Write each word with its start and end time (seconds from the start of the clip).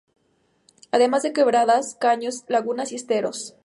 Además 0.89 1.21
de 1.21 1.31
quebradas, 1.31 1.93
caños, 1.93 2.43
lagunas 2.47 2.91
y 2.91 2.95
esteros. 2.95 3.55